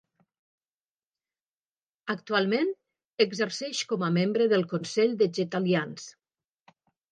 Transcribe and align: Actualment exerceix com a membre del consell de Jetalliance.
Actualment 2.13 2.73
exerceix 3.27 3.83
com 3.93 4.07
a 4.09 4.11
membre 4.17 4.49
del 4.57 4.67
consell 4.75 5.17
de 5.23 5.31
Jetalliance. 5.41 6.77